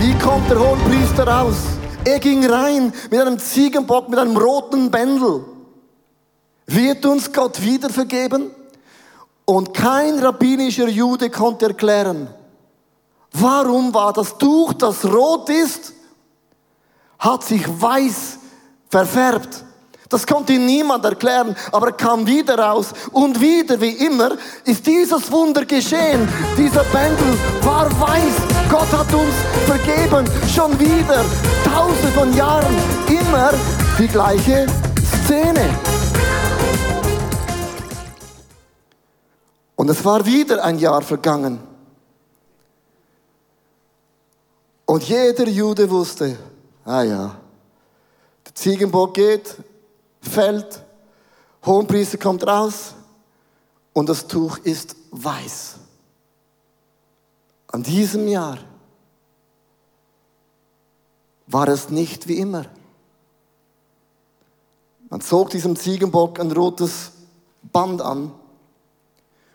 [0.00, 1.56] wie kommt der Hohenpriester raus?
[2.04, 5.44] Er ging rein mit einem Ziegenbock, mit einem roten Bändel.
[6.66, 8.50] Wird uns Gott wieder vergeben?
[9.48, 12.28] Und kein rabbinischer Jude konnte erklären,
[13.32, 15.94] warum war das Tuch, das rot ist,
[17.18, 18.40] hat sich weiß
[18.90, 19.64] verfärbt.
[20.10, 22.88] Das konnte niemand erklären, aber er kam wieder raus.
[23.12, 24.32] Und wieder, wie immer,
[24.66, 26.28] ist dieses Wunder geschehen.
[26.54, 28.34] Dieser Bändel war weiß.
[28.68, 29.34] Gott hat uns
[29.64, 30.26] vergeben.
[30.54, 31.24] Schon wieder,
[31.64, 32.76] tausende von Jahren,
[33.08, 33.52] immer
[33.98, 34.66] die gleiche
[35.24, 35.70] Szene.
[39.78, 41.60] Und es war wieder ein Jahr vergangen.
[44.84, 46.36] Und jeder Jude wusste,
[46.84, 47.40] ah ja,
[48.44, 49.54] der Ziegenbock geht,
[50.20, 50.82] fällt,
[51.64, 52.96] Hohenpriester kommt raus
[53.92, 55.76] und das Tuch ist weiß.
[57.68, 58.58] An diesem Jahr
[61.46, 62.64] war es nicht wie immer.
[65.08, 67.12] Man zog diesem Ziegenbock ein rotes
[67.62, 68.32] Band an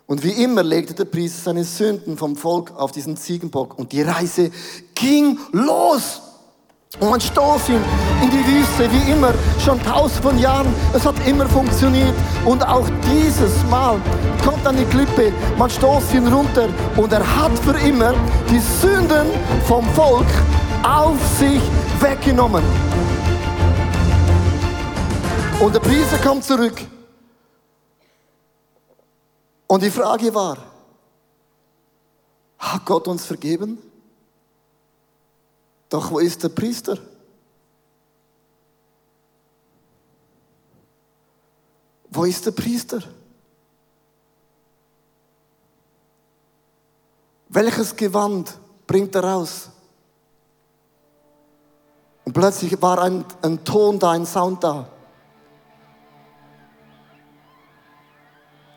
[0.06, 4.02] und wie immer legte der Priester seine Sünden vom Volk auf diesen Ziegenbock und die
[4.02, 4.52] Reise
[4.96, 6.22] ging los.
[7.00, 7.82] Und man stoß ihn
[8.22, 10.68] in die Wüste, wie immer, schon tausend von Jahren.
[10.94, 12.13] Es hat immer funktioniert.
[12.46, 14.00] Und auch dieses Mal
[14.46, 18.13] kommt an die Klippe, man stoßt ihn runter und er hat für immer
[18.52, 19.28] die Sünden
[19.66, 20.28] vom Volk
[20.84, 21.62] auf sich
[22.00, 22.63] weggenommen.
[25.60, 26.92] Und der Priester kommt zurück.
[29.67, 30.58] Und die Frage war,
[32.60, 33.78] hat Gott uns vergeben?
[35.89, 36.97] Doch wo ist der Priester?
[42.10, 43.02] Wo ist der Priester?
[47.49, 49.69] Welches Gewand bringt er raus?
[52.26, 54.88] Und plötzlich war ein, ein Ton da, ein Sound da.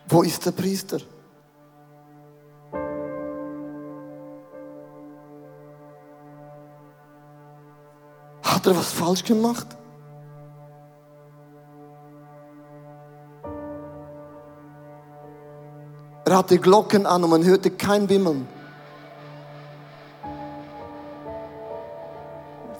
[0.09, 0.99] Wo ist der Priester?
[8.41, 9.67] Hat er was falsch gemacht?
[16.25, 18.47] Er hatte Glocken an und man hörte kein Wimmeln.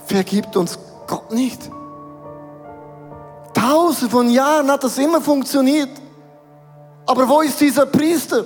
[0.06, 1.70] Vergibt uns Gott nicht.
[3.54, 6.07] Tausende von Jahren hat das immer funktioniert.
[7.08, 8.44] Aber wo ist dieser Priester?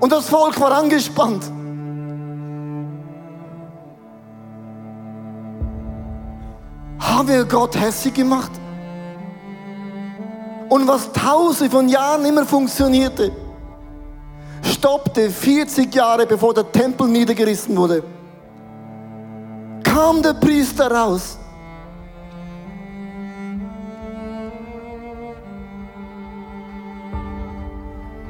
[0.00, 1.44] Und das Volk war angespannt.
[7.00, 8.50] Haben wir Gott hässlich gemacht?
[10.68, 13.32] Und was tausende von Jahren immer funktionierte,
[14.62, 18.04] stoppte 40 Jahre bevor der Tempel niedergerissen wurde.
[19.82, 21.39] Kam der Priester raus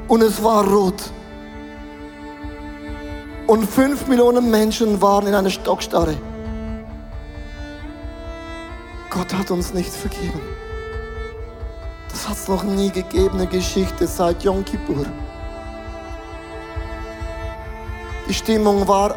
[0.07, 1.11] und es war rot.
[3.47, 6.15] Und fünf Millionen Menschen waren in einer Stockstarre.
[9.09, 10.39] Gott hat uns nicht vergeben.
[12.09, 15.05] Das hat es noch nie gegeben, eine Geschichte seit Yom Kippur.
[18.27, 19.15] Die Stimmung war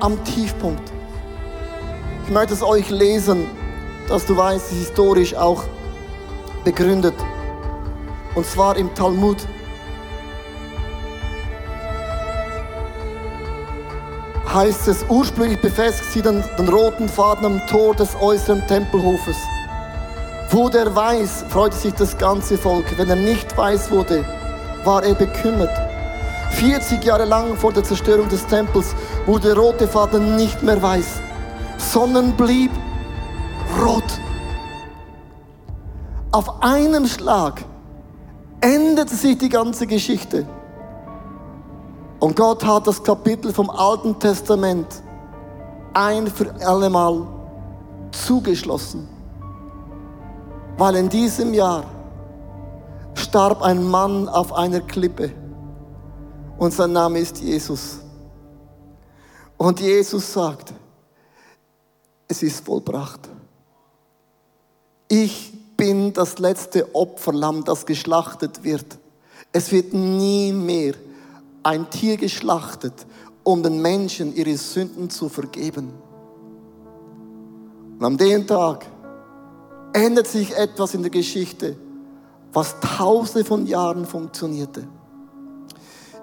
[0.00, 0.90] am Tiefpunkt.
[2.24, 3.46] Ich möchte es euch lesen,
[4.08, 5.64] dass du weißt, historisch auch
[6.64, 7.14] begründet.
[8.34, 9.36] Und zwar im Talmud.
[14.52, 19.36] Heißt es, ursprünglich befestigt sie den, den roten Faden am Tor des äußeren Tempelhofes.
[20.50, 22.98] Wo der weiß, freute sich das ganze Volk.
[22.98, 24.24] Wenn er nicht weiß wurde,
[24.84, 25.70] war er bekümmert.
[26.50, 28.94] 40 Jahre lang vor der Zerstörung des Tempels
[29.26, 31.20] wurde der rote Faden nicht mehr weiß,
[31.78, 32.72] sondern blieb
[33.80, 34.02] rot.
[36.32, 37.64] Auf einen Schlag
[38.60, 40.46] änderte sich die ganze Geschichte.
[42.20, 44.86] Und Gott hat das Kapitel vom Alten Testament
[45.94, 47.26] ein für allemal
[48.12, 49.08] zugeschlossen.
[50.76, 51.84] Weil in diesem Jahr
[53.14, 55.32] starb ein Mann auf einer Klippe
[56.58, 58.00] und sein Name ist Jesus.
[59.56, 60.74] Und Jesus sagt,
[62.28, 63.20] es ist vollbracht.
[65.08, 68.98] Ich bin das letzte Opferlamm, das geschlachtet wird.
[69.52, 70.94] Es wird nie mehr
[71.62, 73.06] ein Tier geschlachtet,
[73.42, 75.92] um den Menschen ihre Sünden zu vergeben.
[77.98, 78.86] Und an dem Tag
[79.92, 81.76] ändert sich etwas in der Geschichte,
[82.52, 84.86] was tausende von Jahren funktionierte.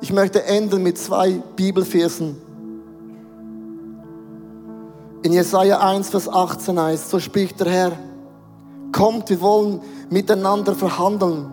[0.02, 2.36] Ich möchte enden mit zwei Bibelversen.
[5.24, 7.92] In Jesaja 1, Vers 18 heißt, so spricht der Herr,
[8.92, 11.52] Kommt, wir wollen miteinander verhandeln,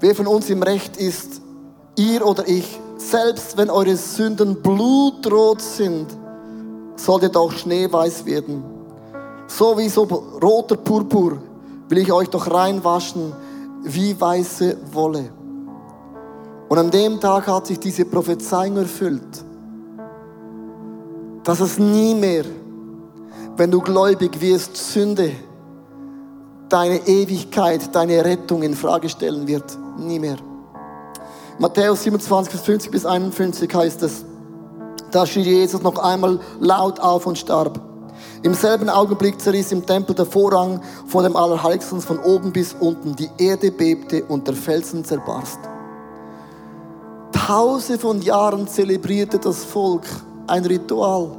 [0.00, 1.40] wer von uns im Recht ist,
[1.96, 2.78] ihr oder ich.
[2.96, 6.06] Selbst wenn eure Sünden blutrot sind,
[6.96, 8.64] solltet auch schneeweiß werden.
[9.46, 11.38] So wie so roter Purpur
[11.88, 13.32] will ich euch doch reinwaschen
[13.82, 15.30] wie weiße Wolle.
[16.68, 19.44] Und an dem Tag hat sich diese Prophezeiung erfüllt,
[21.44, 22.44] dass es nie mehr,
[23.56, 25.30] wenn du gläubig wirst, Sünde
[26.68, 29.78] deine Ewigkeit, deine Rettung in Frage stellen wird.
[29.98, 30.36] Nie mehr.
[31.58, 34.24] Matthäus 27, Vers 50 bis 51 heißt es,
[35.10, 37.80] da schrie Jesus noch einmal laut auf und starb.
[38.42, 43.16] Im selben Augenblick zerriss im Tempel der Vorhang von dem Allerheiligsten von oben bis unten.
[43.16, 45.58] Die Erde bebte und der Felsen zerbarst.
[47.32, 50.04] Tausende von Jahren zelebrierte das Volk
[50.46, 51.30] ein Ritual,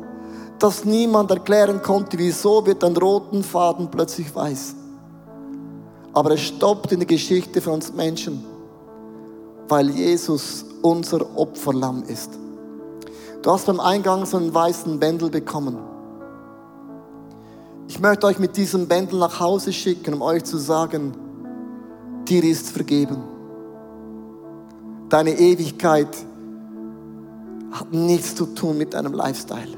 [0.57, 4.75] das niemand erklären konnte, wieso wird ein roten Faden plötzlich weiß.
[6.13, 8.43] Aber es stoppt in der Geschichte von uns Menschen,
[9.67, 12.31] weil Jesus unser Opferlamm ist.
[13.41, 15.77] Du hast beim Eingang so einen weißen Bändel bekommen.
[17.87, 21.13] Ich möchte euch mit diesem Bändel nach Hause schicken, um euch zu sagen,
[22.27, 23.17] dir ist vergeben.
[25.09, 26.09] Deine Ewigkeit
[27.71, 29.77] hat nichts zu tun mit deinem Lifestyle.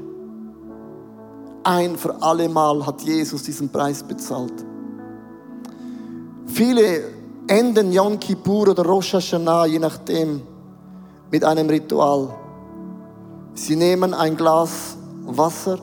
[1.62, 4.64] Ein für alle Mal hat Jesus diesen Preis bezahlt.
[6.46, 7.19] Viele
[7.50, 10.40] enden Yom Kippur oder Rosh Hashanah, je nachdem,
[11.32, 12.28] mit einem Ritual.
[13.54, 15.80] Sie nehmen ein Glas Wasser,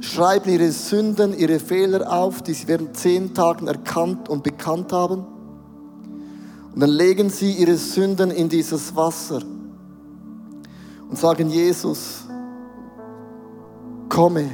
[0.00, 5.26] schreiben ihre Sünden, ihre Fehler auf, die sie während zehn Tagen erkannt und bekannt haben.
[6.72, 9.40] Und dann legen sie ihre Sünden in dieses Wasser
[11.08, 12.26] und sagen, Jesus,
[14.08, 14.48] komme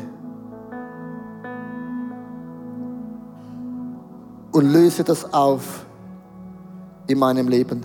[4.57, 5.84] und löse das auf
[7.09, 7.82] in meinem Leben.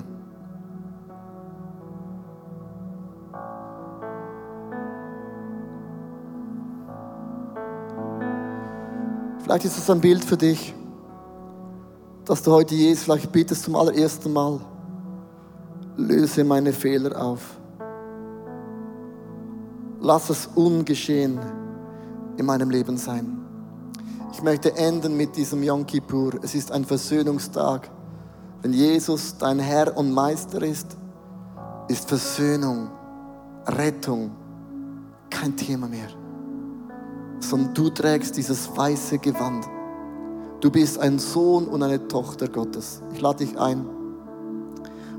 [9.44, 10.74] Vielleicht ist es ein Bild für dich,
[12.24, 14.62] dass du heute Jesus vielleicht bittest zum allerersten Mal,
[15.98, 17.42] löse meine Fehler auf.
[20.00, 21.38] Lass es ungeschehen
[22.38, 23.41] in meinem Leben sein.
[24.34, 26.36] Ich möchte enden mit diesem Yom Kippur.
[26.42, 27.92] Es ist ein Versöhnungstag.
[28.62, 30.98] Wenn Jesus dein Herr und Meister ist,
[31.90, 32.90] ist Versöhnung,
[33.68, 34.32] Rettung
[35.30, 36.08] kein Thema mehr.
[37.40, 39.66] Sondern du trägst dieses weiße Gewand.
[40.62, 43.02] Du bist ein Sohn und eine Tochter Gottes.
[43.14, 43.86] Ich lade dich ein,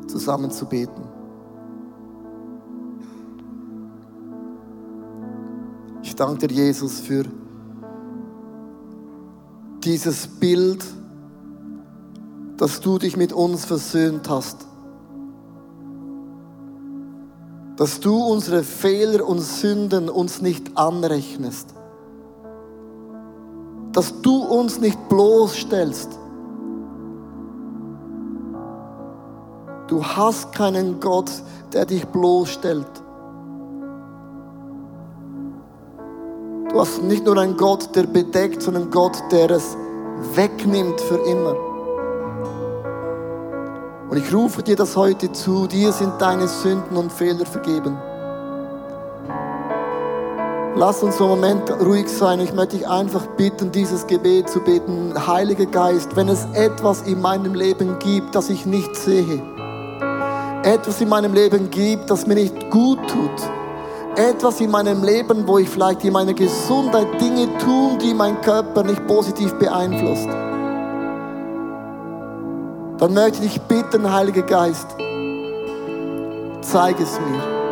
[0.06, 1.02] zusammen zu beten.
[6.02, 7.24] Ich danke dir, Jesus, für
[9.84, 10.84] dieses Bild,
[12.56, 14.66] dass du dich mit uns versöhnt hast.
[17.76, 21.74] Dass du unsere Fehler und Sünden uns nicht anrechnest.
[23.92, 26.18] Dass du uns nicht bloßstellst.
[29.88, 31.30] Du hast keinen Gott,
[31.72, 32.86] der dich bloßstellt.
[36.72, 39.76] Du hast nicht nur einen Gott, der bedeckt, sondern Gott, der es
[40.34, 41.54] wegnimmt für immer.
[44.08, 47.98] Und ich rufe dir das heute zu, dir sind deine Sünden und Fehler vergeben.
[50.74, 52.40] Lass uns einen Moment ruhig sein.
[52.40, 55.12] Ich möchte dich einfach bitten, dieses Gebet zu beten.
[55.26, 59.42] Heiliger Geist, wenn es etwas in meinem Leben gibt, das ich nicht sehe,
[60.62, 63.50] etwas in meinem Leben gibt, das mir nicht gut tut,
[64.16, 68.82] etwas in meinem Leben, wo ich vielleicht in meiner Gesundheit Dinge tun, die meinen Körper
[68.82, 70.28] nicht positiv beeinflusst,
[72.98, 74.88] dann möchte ich dich bitten, Heiliger Geist,
[76.60, 77.62] zeig es mir.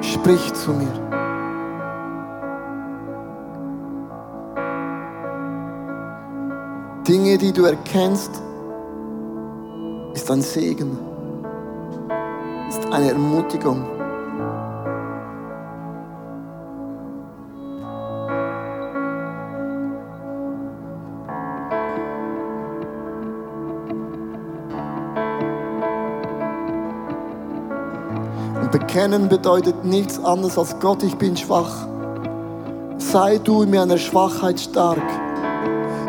[0.00, 1.08] Sprich zu mir.
[7.06, 8.42] Dinge, die du erkennst,
[10.12, 10.98] ist ein Segen,
[12.90, 13.84] eine Ermutigung.
[28.70, 31.86] Bekennen bedeutet nichts anderes als Gott, ich bin schwach.
[32.98, 35.27] Sei du in meiner Schwachheit stark.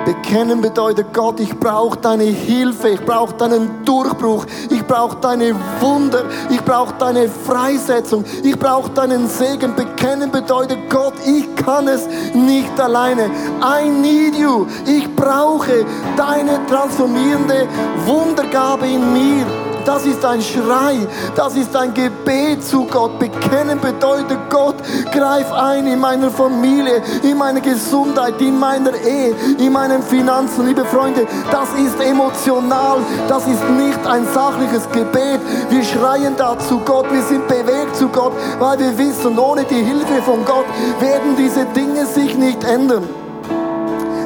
[0.10, 6.24] Bekennen bedeutet Gott, ich brauche deine Hilfe, ich brauche deinen Durchbruch, ich brauche deine Wunder,
[6.50, 9.76] ich brauche deine Freisetzung, ich brauche deinen Segen.
[9.76, 13.30] Bekennen bedeutet Gott, ich kann es nicht alleine.
[13.62, 14.66] I need you.
[14.88, 15.86] Ich brauche
[16.18, 17.68] deine transformierende
[18.08, 19.46] Wundergabe in mir.
[19.86, 23.18] Das ist ein Schrei, das ist ein Gebet zu Gott.
[23.18, 24.76] Bekennen bedeutet, Gott,
[25.12, 30.68] greif ein in meiner Familie, in meiner Gesundheit, in meiner Ehe, in meinen Finanzen.
[30.68, 35.40] Liebe Freunde, das ist emotional, das ist nicht ein sachliches Gebet.
[35.70, 39.84] Wir schreien da zu Gott, wir sind bewegt zu Gott, weil wir wissen, ohne die
[39.84, 40.66] Hilfe von Gott
[41.00, 43.08] werden diese Dinge sich nicht ändern.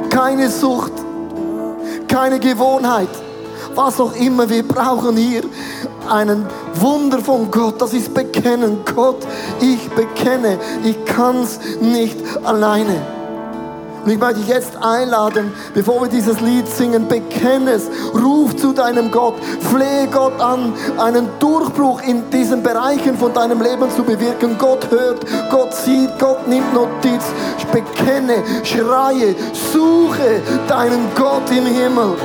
[0.10, 0.94] Keine Sucht,
[2.08, 3.10] keine Gewohnheit
[3.76, 4.50] was auch immer.
[4.50, 5.44] Wir brauchen hier
[6.10, 6.46] einen
[6.76, 7.82] Wunder von Gott.
[7.82, 8.80] Das ist Bekennen.
[8.96, 9.26] Gott,
[9.62, 13.02] ich bekenne, ich kann es nicht alleine.
[14.04, 18.74] Und ich möchte dich jetzt einladen, bevor wir dieses Lied singen, bekenne es, ruf zu
[18.74, 24.58] deinem Gott, flehe Gott an, einen Durchbruch in diesen Bereichen von deinem Leben zu bewirken.
[24.58, 27.24] Gott hört, Gott sieht, Gott nimmt Notiz.
[27.72, 29.36] Bekenne, schreie,
[29.72, 32.18] suche deinen Gott im Himmel.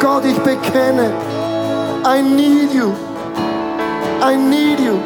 [0.00, 1.12] Gott, ich bekenne,
[2.06, 2.94] I need you.
[4.22, 4.98] I need you.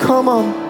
[0.00, 0.69] Come on.